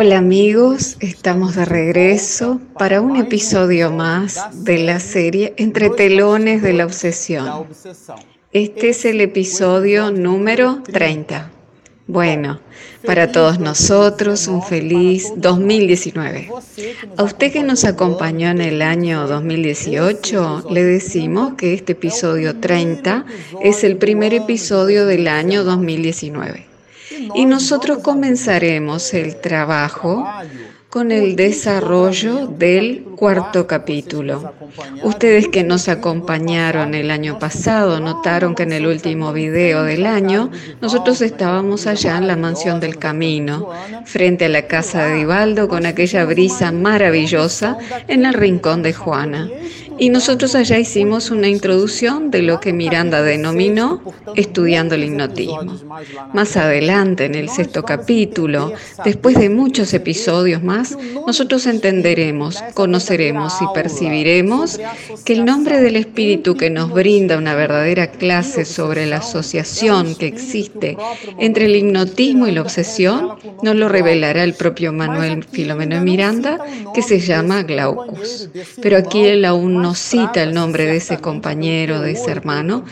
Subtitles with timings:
[0.00, 6.72] Hola amigos, estamos de regreso para un episodio más de la serie Entre telones de
[6.72, 7.66] la obsesión.
[8.52, 11.50] Este es el episodio número 30.
[12.06, 12.60] Bueno,
[13.04, 16.48] para todos nosotros un feliz 2019.
[17.16, 23.26] A usted que nos acompañó en el año 2018, le decimos que este episodio 30
[23.64, 26.77] es el primer episodio del año 2019.
[27.34, 30.26] Y nosotros comenzaremos el trabajo
[30.90, 34.54] con el desarrollo del cuarto capítulo.
[35.02, 40.50] Ustedes que nos acompañaron el año pasado notaron que en el último video del año
[40.80, 43.68] nosotros estábamos allá en la mansión del camino,
[44.06, 49.50] frente a la casa de Divaldo con aquella brisa maravillosa en el rincón de Juana.
[49.98, 54.00] Y nosotros allá hicimos una introducción de lo que Miranda denominó
[54.36, 55.76] estudiando el hipnotismo.
[56.32, 58.72] Más adelante, en el sexto capítulo,
[59.04, 60.96] después de muchos episodios más,
[61.26, 64.78] nosotros entenderemos, conoceremos y percibiremos
[65.24, 70.26] que el nombre del espíritu que nos brinda una verdadera clase sobre la asociación que
[70.26, 70.96] existe
[71.38, 76.58] entre el hipnotismo y la obsesión nos lo revelará el propio Manuel Filomeno Miranda,
[76.94, 78.48] que se llama Glaucus.
[78.80, 82.84] Pero aquí él aún no cita el nombre de ese compañero, de ese hermano,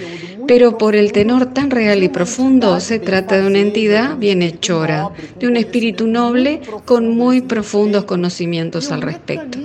[0.46, 5.48] pero por el tenor tan real y profundo se trata de una entidad bienhechora, de
[5.48, 9.58] un espíritu noble con muy profundos conocimientos al respecto.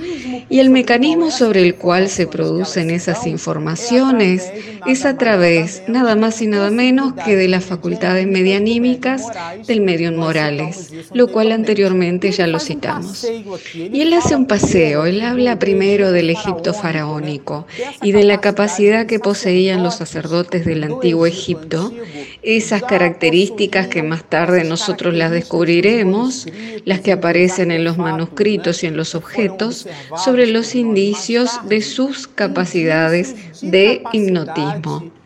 [0.49, 4.51] Y el mecanismo sobre el cual se producen esas informaciones
[4.87, 9.27] es a través nada más y nada menos que de las facultades medianímicas
[9.67, 13.25] del medium Morales, lo cual anteriormente ya lo citamos.
[13.73, 17.65] Y él hace un paseo, él habla primero del Egipto faraónico
[18.01, 21.93] y de la capacidad que poseían los sacerdotes del antiguo Egipto,
[22.41, 26.47] esas características que más tarde nosotros las descubriremos,
[26.85, 29.87] las que aparecen en los manuscritos y en los objetos,
[30.23, 35.20] sobre los indicios de sus capacidades de hipnotismo.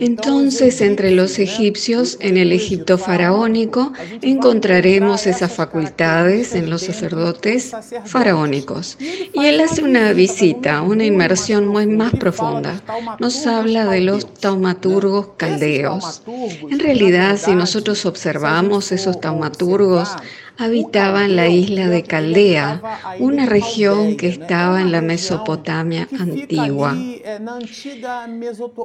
[0.00, 3.92] Entonces, entre los egipcios, en el Egipto faraónico,
[4.22, 7.72] encontraremos esas facultades en los sacerdotes
[8.04, 8.96] faraónicos.
[9.00, 12.82] Y él hace una visita, una inmersión muy más profunda.
[13.18, 16.22] Nos habla de los taumaturgos caldeos.
[16.26, 20.10] En realidad, si nosotros observamos esos taumaturgos,
[20.58, 22.82] habitaba en la isla de Caldea,
[23.20, 26.96] una región que estaba en la Mesopotamia antigua.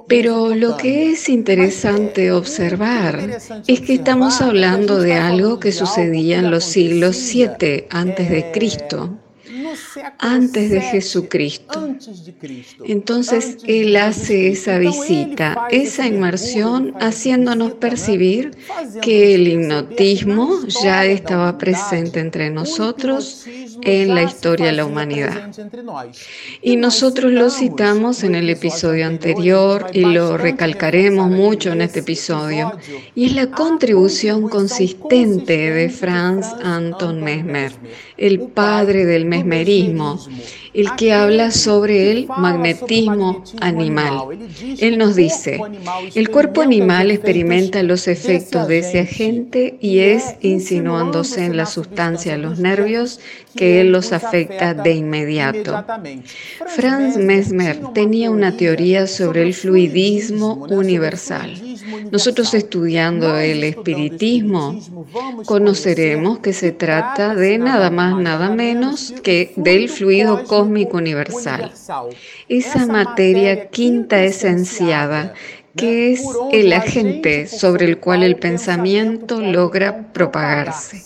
[0.08, 3.20] Pero lo que es interesante observar
[3.68, 9.23] es que estamos hablando de algo que sucedía en los siglos 7 antes de Cristo
[10.20, 11.96] antes de Jesucristo.
[12.86, 18.52] Entonces Él hace esa visita, esa inmersión, haciéndonos percibir
[19.02, 23.46] que el hipnotismo ya estaba presente entre nosotros
[23.86, 25.52] en la historia de la humanidad.
[26.62, 32.74] Y nosotros lo citamos en el episodio anterior y lo recalcaremos mucho en este episodio.
[33.16, 37.72] Y es la contribución consistente de Franz Anton Mesmer,
[38.18, 40.20] el padre del mesmerismo
[40.74, 44.40] el que habla sobre el magnetismo animal.
[44.80, 45.62] Él nos dice,
[46.16, 52.38] el cuerpo animal experimenta los efectos de ese agente y es insinuándose en la sustancia
[52.38, 53.20] los nervios
[53.56, 55.86] que él los afecta de inmediato.
[56.76, 61.62] Franz Mesmer tenía una teoría sobre el fluidismo universal.
[62.12, 64.80] Nosotros estudiando el espiritismo
[65.46, 70.63] conoceremos que se trata de nada más, nada menos que del fluido cósmico
[70.98, 71.72] universal.
[72.50, 75.34] Esa materia quinta esenciada
[75.76, 81.02] que es el agente sobre el cual el pensamiento logra propagarse.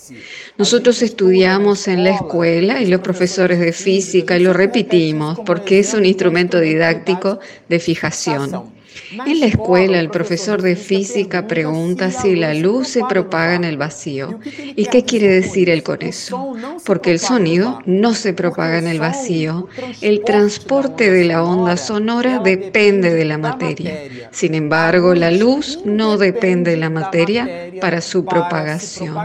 [0.58, 5.94] Nosotros estudiamos en la escuela y los profesores de física y lo repetimos porque es
[5.94, 7.38] un instrumento didáctico
[7.68, 8.77] de fijación.
[9.26, 13.76] En la escuela, el profesor de física pregunta si la luz se propaga en el
[13.76, 14.38] vacío.
[14.76, 16.54] ¿Y qué quiere decir él con eso?
[16.84, 19.68] Porque el sonido no se propaga en el vacío.
[20.00, 24.28] El transporte de la onda sonora depende de la materia.
[24.30, 29.16] Sin embargo, la luz no depende de la materia para su propagación.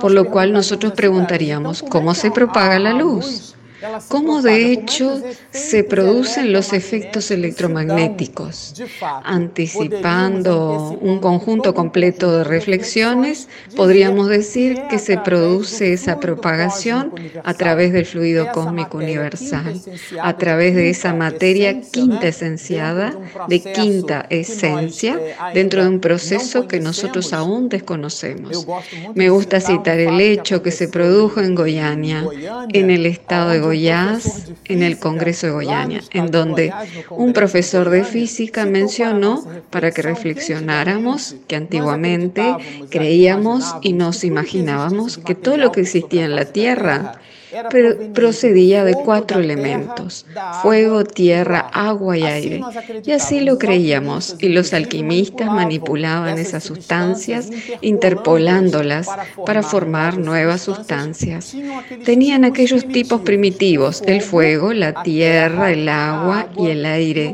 [0.00, 3.56] Por lo cual nosotros preguntaríamos, ¿cómo se propaga la luz?
[4.08, 8.74] Cómo de hecho se producen los efectos electromagnéticos.
[9.24, 17.92] Anticipando un conjunto completo de reflexiones, podríamos decir que se produce esa propagación a través
[17.92, 19.80] del fluido cósmico universal,
[20.20, 23.14] a través de esa materia quinta esenciada,
[23.48, 25.18] de quinta esencia,
[25.52, 28.66] dentro de un proceso que nosotros aún desconocemos.
[29.14, 32.24] Me gusta citar el hecho que se produjo en Goiânia,
[32.72, 36.72] en el estado de En el Congreso de Goiânia, en donde
[37.10, 42.54] un profesor de física mencionó para que reflexionáramos que antiguamente
[42.88, 47.18] creíamos y nos imaginábamos que todo lo que existía en la Tierra
[48.14, 50.26] procedía de cuatro elementos,
[50.62, 52.60] fuego, tierra, agua y aire.
[53.04, 59.08] Y así lo creíamos, y los alquimistas manipulaban esas sustancias, interpolándolas
[59.46, 61.56] para formar nuevas sustancias.
[62.04, 67.32] Tenían aquellos tipos primitivos, el fuego, la tierra, el agua y el aire.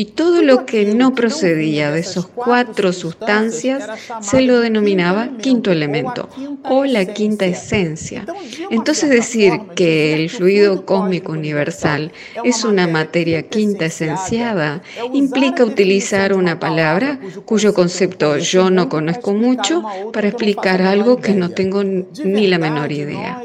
[0.00, 3.86] Y todo lo que no procedía de esos cuatro sustancias
[4.22, 6.30] se lo denominaba quinto elemento
[6.64, 8.24] o la quinta esencia.
[8.70, 12.12] Entonces decir que el fluido cósmico universal
[12.44, 14.82] es una materia quinta esenciada
[15.12, 19.82] implica utilizar una palabra cuyo concepto yo no conozco mucho
[20.14, 23.42] para explicar algo que no tengo ni la menor idea.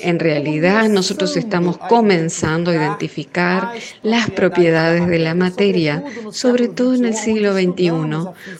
[0.00, 3.72] En realidad nosotros estamos comenzando a identificar
[4.02, 5.81] las propiedades de la materia
[6.30, 7.90] sobre todo en el siglo XXI,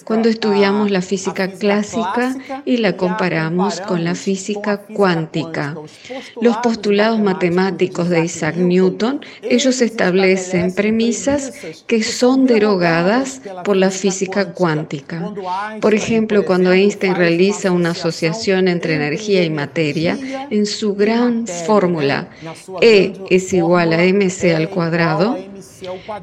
[0.04, 5.74] cuando estudiamos la física clásica y la comparamos con la física cuántica.
[6.40, 11.52] Los postulados matemáticos de Isaac Newton, ellos establecen premisas
[11.86, 15.32] que son derogadas por la física cuántica.
[15.80, 20.18] Por ejemplo, cuando Einstein realiza una asociación entre energía y materia,
[20.50, 22.28] en su gran fórmula
[22.80, 25.38] E es igual a mc al cuadrado,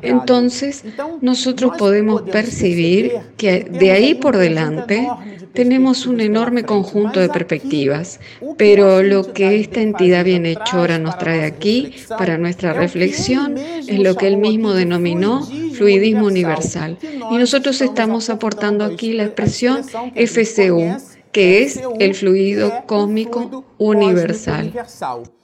[0.02, 0.84] entonces
[1.22, 5.08] nosotros podemos percibir que de ahí por delante
[5.54, 8.20] tenemos un enorme conjunto de perspectivas,
[8.58, 14.28] pero lo que esta entidad bienhechora nos trae aquí para nuestra reflexión es lo que
[14.28, 16.98] él mismo denominó fluidismo universal.
[17.32, 19.84] Y nosotros estamos aportando aquí la expresión
[20.16, 20.98] FCU,
[21.32, 24.74] que es el fluido cósmico universal.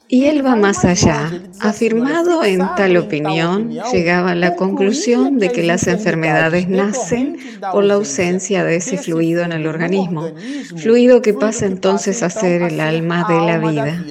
[0.08, 1.32] Y él va más allá.
[1.60, 7.38] Afirmado en tal opinión, llegaba a la conclusión de que las enfermedades nacen
[7.72, 10.30] por la ausencia de ese fluido en el organismo,
[10.78, 14.04] fluido que pasa entonces a ser el alma de la vida.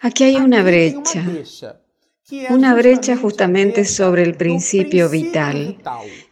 [0.00, 1.24] Aquí hay una brecha,
[2.50, 5.76] una brecha justamente sobre el principio vital,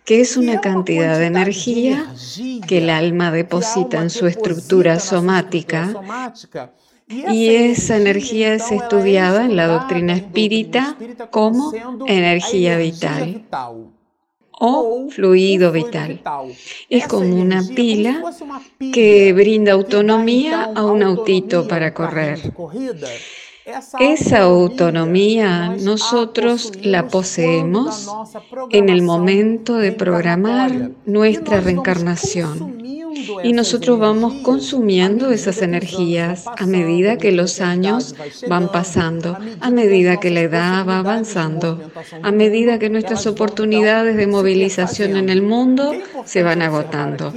[0.05, 2.12] que es una cantidad de energía
[2.66, 5.94] que el alma deposita en su estructura somática
[7.08, 10.96] y esa energía es estudiada en la doctrina espírita
[11.30, 11.72] como
[12.06, 13.44] energía vital
[14.52, 16.20] o fluido vital.
[16.88, 18.22] Es como una pila
[18.92, 22.38] que brinda autonomía a un autito para correr.
[23.98, 28.10] Esa autonomía nosotros la poseemos
[28.70, 32.83] en el momento de programar nuestra reencarnación.
[33.43, 38.15] Y nosotros vamos consumiendo esas energías a medida que los años
[38.49, 41.91] van pasando, a medida que la edad va avanzando,
[42.23, 45.93] a medida que nuestras oportunidades de movilización en el mundo
[46.25, 47.32] se van agotando.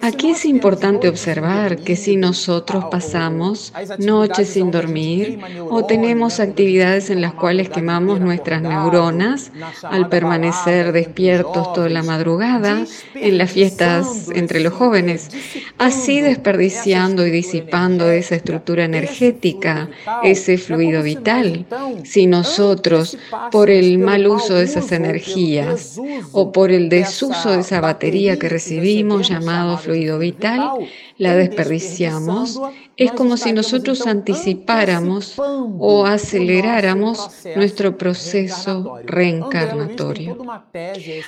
[0.00, 7.20] Aquí es importante observar que si nosotros pasamos noches sin dormir o tenemos actividades en
[7.20, 9.50] las cuales quemamos nuestras neuronas
[9.82, 15.30] al permanecer despiertos toda la madrugada, en las fiestas entre los jóvenes,
[15.78, 19.88] así desperdiciando y disipando esa estructura energética,
[20.22, 21.66] ese fluido vital,
[22.04, 23.18] si nosotros,
[23.50, 25.98] por el mal uso de esas energías
[26.32, 30.70] o por el desuso de esa batería que recibimos llamado fluido vital,
[31.18, 32.60] la desperdiciamos,
[32.96, 40.38] es como si nosotros anticipáramos o aceleráramos nuestro proceso reencarnatorio.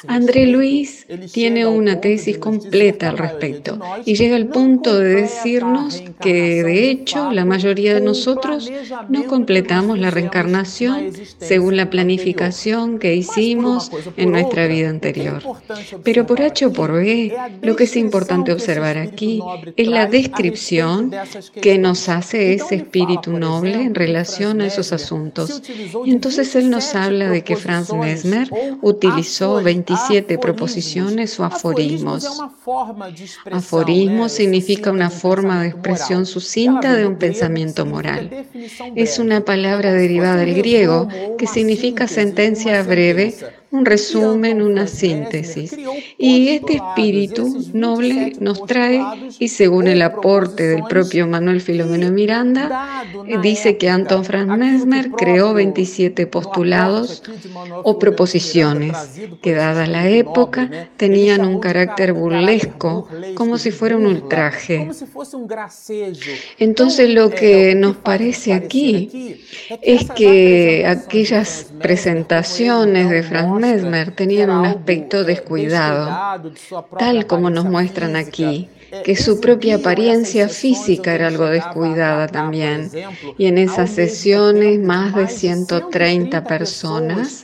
[0.07, 6.63] André Luis tiene una tesis completa al respecto y llega al punto de decirnos que
[6.63, 8.71] de hecho la mayoría de nosotros
[9.09, 15.43] no completamos la reencarnación según la planificación que hicimos en nuestra vida anterior.
[16.03, 19.41] Pero por H o por B, lo que es importante importante observar aquí
[19.76, 21.12] es la descripción
[21.61, 25.62] que nos hace ese espíritu noble en relación a esos asuntos.
[26.05, 28.49] Y entonces él nos habla de que Franz Mesmer
[28.83, 32.41] utilizó 27 proposiciones o aforismos.
[33.50, 38.47] Aforismo significa una forma de expresión sucinta de un pensamiento moral.
[38.95, 43.35] Es una palabra derivada del griego que significa sentencia breve
[43.75, 45.76] un resumen, una síntesis.
[46.16, 49.04] Y este espíritu noble nos trae,
[49.38, 53.04] y según el aporte del propio Manuel Filomeno Miranda,
[53.43, 57.23] dice que Anton Franz Mesmer creó 27 postulados
[57.83, 58.97] o proposiciones
[59.43, 64.88] que dada la época tenían un carácter burlesco, como si fuera un ultraje.
[66.59, 69.40] Entonces lo que nos parece aquí
[69.83, 76.09] es que aquellas presentaciones de Franz Mesmer tenían un aspecto descuidado,
[76.99, 78.68] tal como nos muestran aquí
[79.02, 82.90] que su propia apariencia física era algo descuidada también.
[83.38, 87.44] Y en esas sesiones más de 130 personas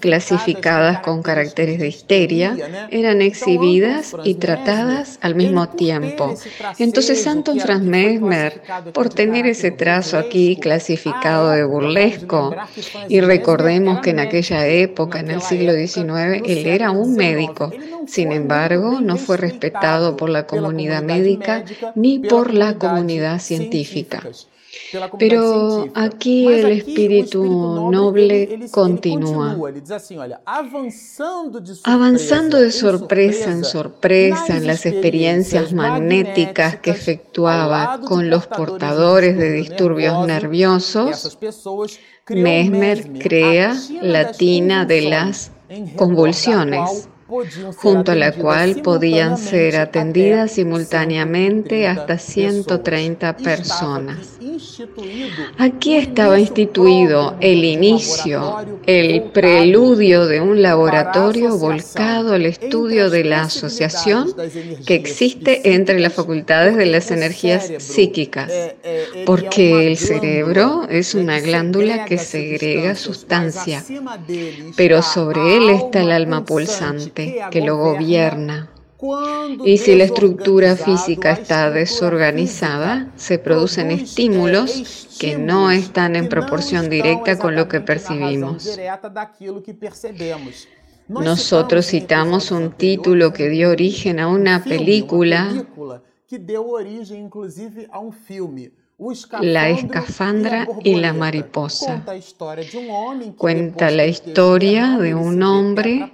[0.00, 2.56] clasificadas con caracteres de histeria
[2.90, 6.34] eran exhibidas y tratadas al mismo tiempo.
[6.78, 12.54] Entonces Anton Franz Mesmer, por tener ese trazo aquí clasificado de burlesco,
[13.08, 17.70] y recordemos que en aquella época, en el siglo XIX, él era un médico,
[18.06, 24.22] sin embargo, no fue respetado por la comunidad médica ni por la comunidad científica.
[25.18, 27.44] Pero aquí el espíritu
[27.90, 29.56] noble continúa,
[31.84, 39.52] avanzando de sorpresa en sorpresa en las experiencias magnéticas que efectuaba con los portadores de
[39.52, 41.38] disturbios nerviosos,
[42.28, 45.50] Mesmer crea la tina de las
[45.96, 54.38] convulsiones junto a la cual podían ser atendidas simultáneamente hasta 130 personas.
[55.58, 58.56] Aquí estaba instituido el inicio,
[58.86, 64.34] el preludio de un laboratorio volcado al estudio de la asociación
[64.86, 68.50] que existe entre las facultades de las energías psíquicas,
[69.26, 73.84] porque el cerebro es una glándula que segrega sustancia,
[74.76, 77.17] pero sobre él está el alma pulsante
[77.50, 78.70] que lo gobierna.
[79.64, 86.90] Y si la estructura física está desorganizada, se producen estímulos que no están en proporción
[86.90, 88.78] directa con lo que percibimos.
[91.08, 95.64] Nosotros citamos un título que dio origen a una película
[99.40, 102.04] la escafandra y la mariposa.
[103.36, 106.12] Cuenta la historia de un hombre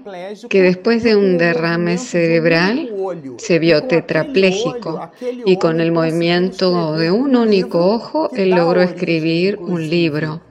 [0.51, 2.93] que después de un derrame cerebral
[3.39, 5.11] se vio tetrapléjico
[5.47, 10.43] y con el movimiento de un único ojo él logró escribir un libro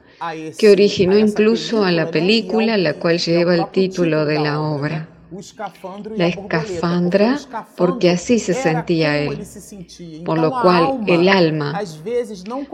[0.58, 5.13] que originó incluso a la película la cual lleva el título de la obra
[6.16, 7.38] la escafandra,
[7.76, 9.38] porque así se sentía él,
[10.24, 11.80] por lo cual el alma,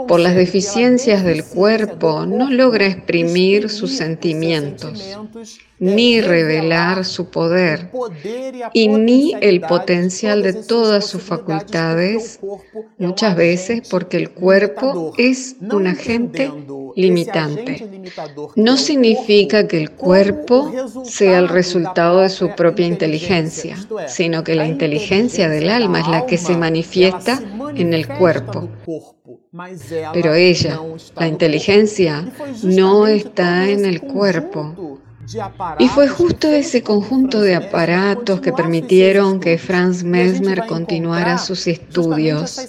[0.06, 5.16] por las deficiencias del cuerpo, no logra exprimir sus sentimientos,
[5.80, 7.90] ni revelar su poder,
[8.74, 12.38] y ni el potencial de todas sus facultades,
[12.98, 16.52] muchas veces porque el cuerpo es un agente
[16.96, 18.02] limitante.
[18.56, 20.70] No significa que el cuerpo
[21.04, 26.26] sea el resultado de su propia inteligencia, sino que la inteligencia del alma es la
[26.26, 27.42] que se manifiesta
[27.74, 28.68] en el cuerpo.
[30.12, 30.78] Pero ella,
[31.16, 32.30] la inteligencia,
[32.62, 35.00] no está en el cuerpo.
[35.78, 42.60] Y fue justo ese conjunto de aparatos que permitieron que Franz Mesmer continuara sus estudios.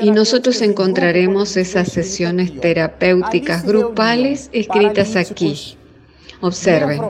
[0.00, 5.76] Y nosotros encontraremos esas sesiones terapéuticas grupales escritas aquí.
[6.42, 7.02] Observen,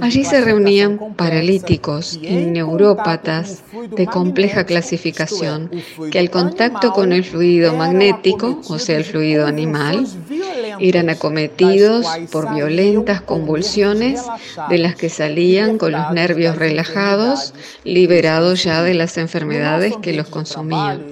[0.00, 3.62] allí se reunían paralíticos y neurópatas
[3.94, 5.70] de compleja clasificación
[6.10, 10.04] que al contacto con el fluido magnético, o sea, el fluido animal,
[10.88, 14.22] eran acometidos por violentas convulsiones
[14.68, 20.28] de las que salían con los nervios relajados, liberados ya de las enfermedades que los
[20.28, 21.04] consumían.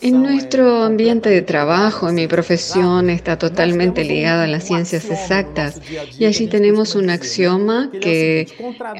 [0.00, 5.80] En nuestro ambiente de trabajo, en mi profesión, está totalmente ligada a las ciencias exactas
[6.18, 8.48] y allí tenemos un axioma que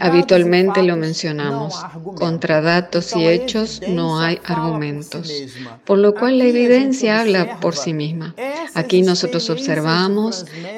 [0.01, 1.75] habitualmente lo mencionamos.
[2.17, 5.33] Contra datos y hechos no hay argumentos,
[5.85, 8.35] por lo cual la evidencia habla por sí misma.
[8.75, 10.04] Aquí nosotros observamos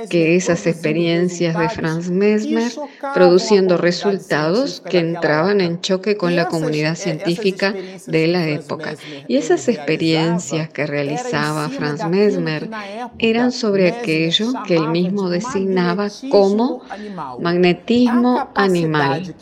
[0.08, 2.72] que esas experiencias de Franz Mesmer
[3.14, 7.74] produciendo resultados que entraban en choque con la comunidad científica
[8.06, 8.94] de la época.
[9.28, 12.68] Y esas experiencias que realizaba Franz Mesmer
[13.18, 16.82] eran sobre aquello que él mismo designaba como
[17.40, 19.34] magnetismo animal,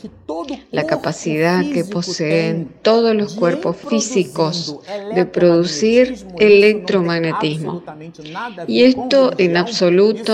[0.71, 4.77] la capacidad que poseen todos los cuerpos físicos
[5.13, 7.83] de producir electromagnetismo.
[8.67, 9.74] Y esto en absoluto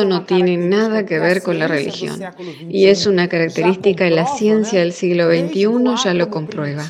[0.05, 2.19] no tiene nada que ver con la religión.
[2.69, 6.83] Y es una característica de la ciencia del siglo XXI, ya lo comprueba.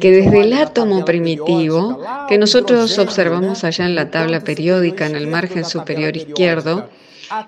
[0.00, 5.26] Que desde el átomo primitivo, que nosotros observamos allá en la tabla periódica en el
[5.26, 6.88] margen superior izquierdo,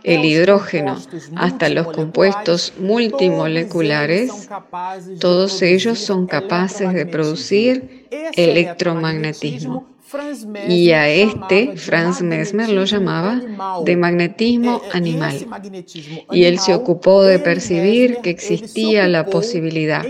[0.02, 0.96] el hidrógeno
[1.36, 4.48] hasta los compuestos multimoleculares,
[5.20, 9.97] todos ellos son capaces de producir electromagnetismo.
[10.68, 13.40] Y a este Franz Mesmer lo llamaba
[13.84, 15.46] de magnetismo animal.
[16.30, 20.06] Y él se ocupó de percibir que existía la posibilidad,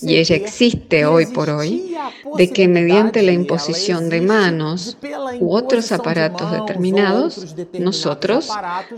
[0.00, 1.94] y ella existe hoy por hoy,
[2.36, 4.96] de que mediante la imposición de manos
[5.40, 8.50] u otros aparatos determinados, nosotros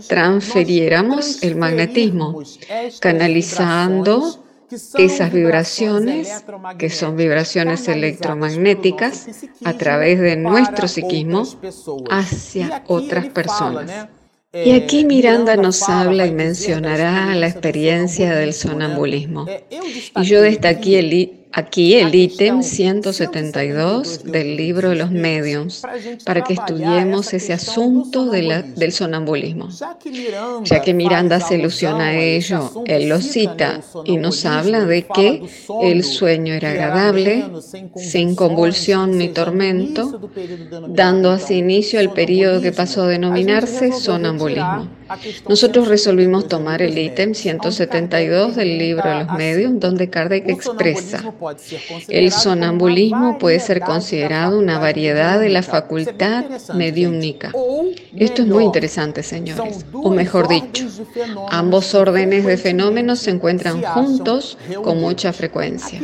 [0.07, 2.41] transferiéramos el magnetismo,
[2.99, 4.44] canalizando
[4.97, 6.43] esas vibraciones,
[6.77, 9.27] que son vibraciones electromagnéticas,
[9.63, 11.43] a través de nuestro psiquismo
[12.09, 14.09] hacia otras personas.
[14.53, 19.45] Y aquí Miranda nos habla y mencionará la experiencia del sonambulismo.
[20.15, 25.83] Y yo destaqué el Aquí el ítem 172 del libro de los mediums,
[26.25, 29.69] para que estudiemos ese asunto del sonambulismo.
[30.65, 35.43] Ya que Miranda se ilusiona a ello, él lo cita y nos habla de que
[35.81, 37.45] el sueño era agradable,
[37.95, 40.29] sin convulsión ni tormento,
[40.89, 44.89] dando así inicio al periodo que pasó a denominarse sonambulismo.
[45.47, 51.33] Nosotros resolvimos tomar el ítem 172 del libro de los mediums, donde Kardec expresa
[52.07, 57.51] el sonambulismo puede ser considerado una variedad de la facultad mediúnica.
[58.15, 59.85] Esto es muy interesante, señores.
[59.93, 60.87] O mejor dicho,
[61.49, 65.99] ambos órdenes de fenómenos se encuentran juntos con mucha frecuencia.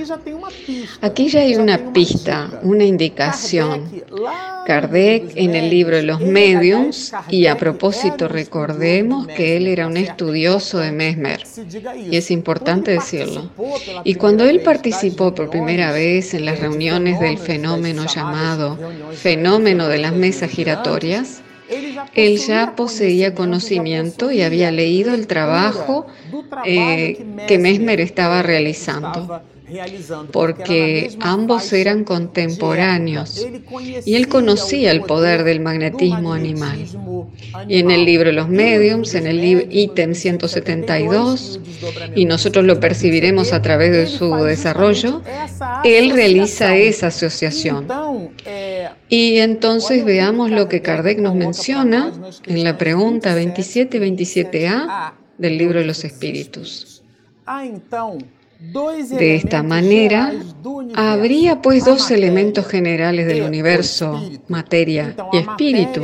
[1.01, 3.89] Aquí ya hay una pista, una indicación.
[4.65, 8.27] Kardec en el libro de los mediums, y a propósito
[8.91, 11.43] recordemos que él era un estudioso de Mesmer,
[12.09, 13.49] y es importante decirlo.
[14.03, 18.77] Y cuando él participó por primera vez en las reuniones del fenómeno llamado
[19.13, 21.41] fenómeno de las mesas giratorias,
[22.15, 26.07] él ya poseía conocimiento y había leído el trabajo
[26.65, 29.41] eh, que Mesmer estaba realizando
[30.31, 33.45] porque ambos eran contemporáneos
[34.05, 36.85] y él conocía el poder del magnetismo animal.
[37.67, 41.59] Y en el libro Los Mediums, en el ítem 172,
[42.15, 45.21] y nosotros lo percibiremos a través de su desarrollo,
[45.83, 47.87] él realiza esa asociación.
[49.09, 52.13] Y entonces veamos lo que Kardec nos menciona
[52.45, 57.03] en la pregunta 27-27a del libro de los Espíritus.
[58.61, 60.31] De esta manera,
[60.93, 66.01] habría pues dos elementos generales del universo, materia y espíritu.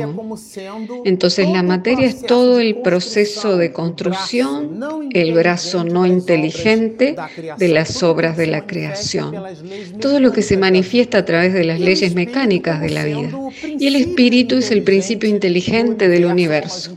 [1.04, 4.80] Entonces la materia es todo el proceso de construcción,
[5.12, 7.14] el brazo no inteligente
[7.58, 9.36] de las obras de la creación,
[10.00, 13.30] todo lo que se manifiesta a través de las leyes mecánicas de la vida.
[13.78, 16.96] Y el espíritu es el principio inteligente del universo,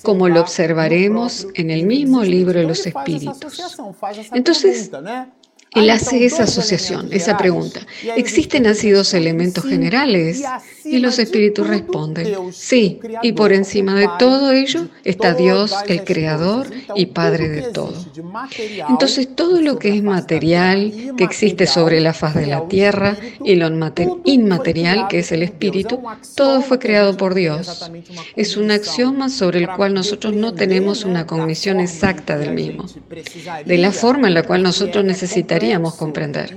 [0.00, 3.36] como lo observaremos en el mismo libro de los espíritus.
[4.32, 5.43] Entonces, しね。
[5.74, 7.80] Él hace esa asociación, esa pregunta.
[8.16, 10.42] ¿Existen así dos elementos generales?
[10.84, 16.66] Y los espíritus responden, sí, y por encima de todo ello está Dios, el Creador
[16.94, 17.94] y Padre de todo.
[18.88, 23.54] Entonces todo lo que es material, que existe sobre la faz de la tierra, y
[23.54, 23.70] lo
[24.24, 26.00] inmaterial, que es el espíritu,
[26.34, 27.90] todo fue creado por Dios.
[28.36, 32.84] Es un axioma sobre el cual nosotros no tenemos una cognición exacta del mismo,
[33.64, 35.63] de la forma en la cual nosotros necesitaríamos
[35.96, 36.56] comprender.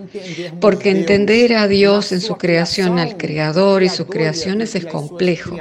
[0.59, 5.57] Porque entender a Dios en su creación, al Creador y sus creaciones es complejo.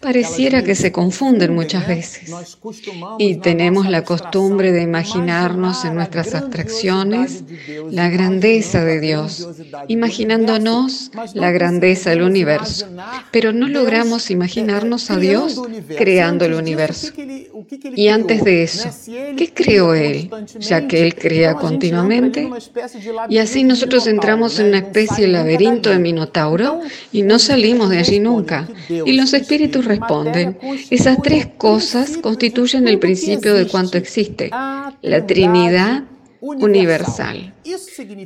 [0.00, 2.32] Pareciera que se confunden muchas veces.
[3.18, 7.44] Y tenemos la costumbre de imaginarnos en nuestras abstracciones
[7.90, 9.48] la grandeza de Dios,
[9.88, 12.86] imaginándonos la grandeza del universo.
[13.30, 15.60] Pero no logramos imaginarnos a Dios
[15.96, 17.12] creando el universo.
[17.94, 18.88] Y antes de eso,
[19.36, 20.30] ¿qué creó Él?
[20.60, 22.48] Ya que Él crea continuamente,
[23.28, 26.80] Y así nosotros entramos en una especie de laberinto de Minotauro
[27.12, 28.68] y no salimos de allí nunca.
[28.88, 30.58] Y los espíritus responden,
[30.90, 34.50] esas tres cosas constituyen el principio de cuanto existe,
[35.02, 36.04] la Trinidad
[36.54, 37.54] universal.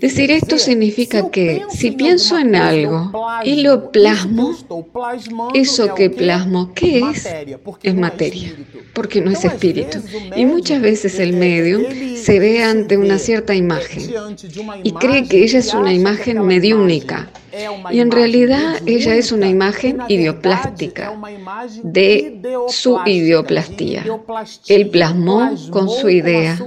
[0.01, 3.13] Decir esto significa que si pienso en algo
[3.45, 4.57] y lo plasmo,
[5.55, 7.27] eso que plasmo, ¿qué es?
[7.83, 8.55] Es materia,
[8.93, 9.99] porque no es espíritu.
[10.37, 11.83] Y muchas veces el medium
[12.17, 14.11] se ve ante una cierta imagen
[14.83, 17.31] y cree que ella es una imagen mediúnica.
[17.91, 21.13] Y en realidad ella es una imagen ideoplástica
[21.83, 24.05] de su ideoplastía.
[24.69, 26.59] Él plasmó con su idea.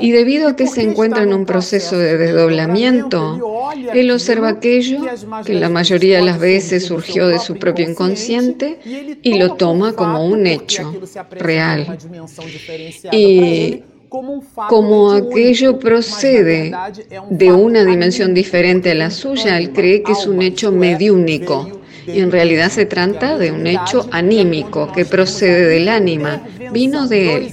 [0.00, 5.00] Y debido a que se encuentra en un proceso de desdoblamiento, él observa aquello
[5.44, 8.78] que la mayoría de las veces surgió de su propio inconsciente
[9.22, 10.92] y lo toma como un hecho
[11.30, 11.98] real.
[13.12, 13.82] Y
[14.68, 16.72] como aquello procede
[17.30, 22.20] de una dimensión diferente a la suya, él cree que es un hecho mediúnico y
[22.20, 27.52] en realidad se trata de un hecho anímico que procede del ánima, vino de él,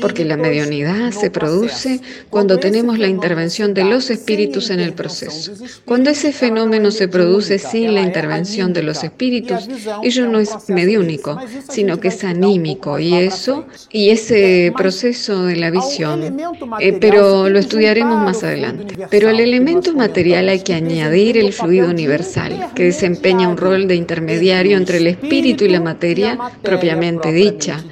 [0.00, 5.52] porque la mediunidad se produce cuando tenemos la intervención de los espíritus en el proceso.
[5.84, 9.68] Cuando ese fenómeno se produce sin la intervención de los espíritus,
[10.02, 15.70] ello no es mediúnico, sino que es anímico y eso y ese proceso de la
[15.70, 16.38] visión,
[16.80, 18.96] eh, pero lo estudiaremos más adelante.
[19.10, 23.96] Pero al elemento material hay que añadir el fluido universal, que desempeña un rol de
[23.96, 27.84] intermediario entre el espíritu y la materia propiamente dicha,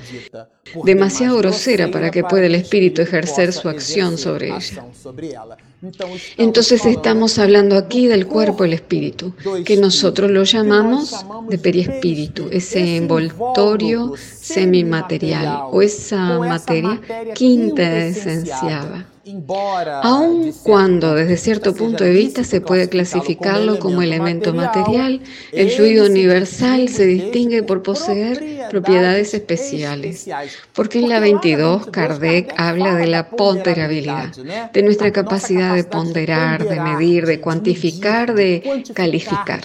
[0.85, 4.85] demasiado grosera para que pueda el espíritu ejercer su acción sobre ella.
[6.39, 12.97] Entonces estamos hablando aquí del cuerpo, el espíritu, que nosotros lo llamamos de periespíritu, ese
[12.97, 17.01] envoltorio semimaterial o esa materia
[17.35, 19.14] quinta esenciada.
[20.03, 26.05] Aun cuando desde cierto punto de vista se puede clasificarlo como elemento material, el fluido
[26.07, 30.29] universal se distingue por poseer propiedades especiales.
[30.73, 34.35] Porque en la 22 Kardec habla de la ponderabilidad,
[34.73, 39.61] de nuestra capacidad de ponderar, de medir, de cuantificar, de calificar.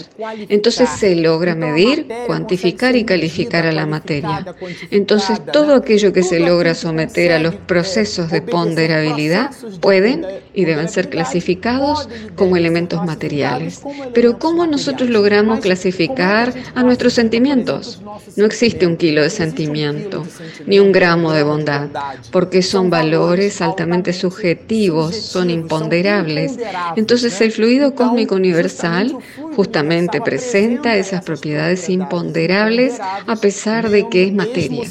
[0.50, 4.46] Entonces se logra medir, cuantificar y calificar a la materia.
[4.92, 10.90] Entonces todo aquello que se logra someter a los procesos de ponderabilidad pueden y deben
[10.90, 13.82] ser clasificados como elementos materiales.
[14.14, 18.02] Pero ¿cómo nosotros logramos clasificar a nuestros sentimientos?
[18.36, 20.26] No existe un kilo de sentimiento,
[20.66, 21.90] ni un gramo de bondad,
[22.32, 26.58] porque son valores altamente subjetivos, son imponderables.
[26.96, 29.16] Entonces el fluido cósmico universal
[29.56, 34.88] justamente presenta esas propiedades imponderables a pesar de que es materia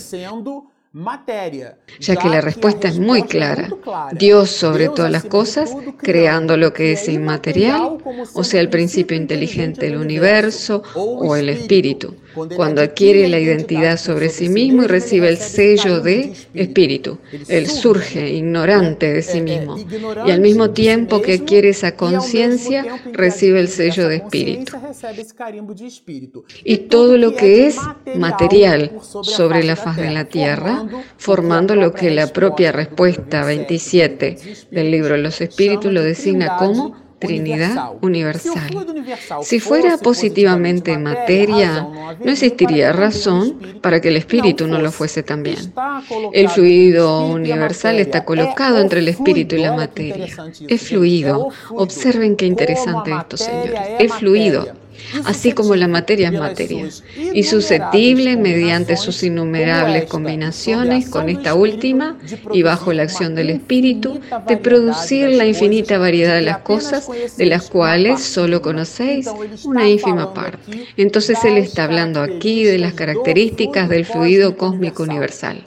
[2.01, 3.69] ya que la respuesta es muy clara.
[4.13, 7.99] Dios sobre todas las cosas, creando lo que es inmaterial,
[8.35, 12.17] o sea, el principio inteligente del universo o el espíritu
[12.57, 17.19] cuando adquiere la identidad sobre sí mismo y recibe el sello de espíritu.
[17.49, 19.77] Él surge ignorante de sí mismo.
[20.27, 24.73] Y al mismo tiempo que adquiere esa conciencia recibe el sello de espíritu.
[26.65, 27.77] Y todo lo que es
[28.17, 30.87] material sobre la faz de la tierra,
[31.17, 34.39] formando lo que la propia respuesta 27
[34.71, 38.71] del libro de los espíritus lo designa como Trinidad universal.
[39.43, 41.87] Si fuera positivamente materia,
[42.25, 45.73] no existiría razón para que el espíritu no lo fuese también.
[46.33, 50.29] El fluido universal está colocado entre el espíritu y la materia.
[50.69, 51.49] Es fluido.
[51.71, 53.81] Observen qué interesante esto, señores.
[53.99, 54.78] Es fluido
[55.25, 56.87] así como la materia es materia,
[57.35, 62.19] y susceptible mediante sus innumerables combinaciones con esta última
[62.53, 67.47] y bajo la acción del espíritu de producir la infinita variedad de las cosas de
[67.47, 69.29] las cuales solo conocéis
[69.65, 70.87] una ínfima parte.
[70.97, 75.65] Entonces él está hablando aquí de las características del fluido cósmico universal.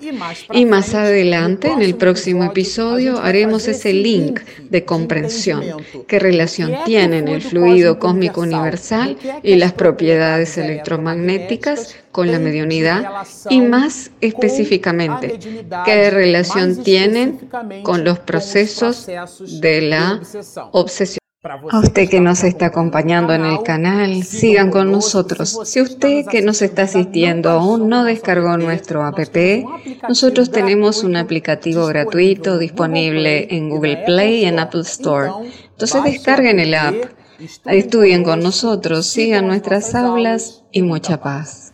[0.54, 5.64] Y más adelante, en el próximo episodio, haremos ese link de comprensión,
[6.08, 13.62] qué relación tienen el fluido cósmico universal y las propiedades electromagnéticas con la mediunidad y
[13.62, 15.40] más específicamente
[15.86, 17.50] qué relación tienen
[17.84, 20.22] con los procesos de la
[20.72, 21.22] obsesión.
[21.72, 25.58] A usted que nos está acompañando en el canal, sigan con nosotros.
[25.66, 29.18] Si usted que nos está asistiendo aún no descargó nuestro app,
[30.08, 35.32] nosotros tenemos un aplicativo gratuito disponible en Google Play y en Apple Store.
[35.72, 36.94] Entonces descarguen el app
[37.66, 41.74] Estudien con nosotros, sigan nuestras aulas y mucha paz.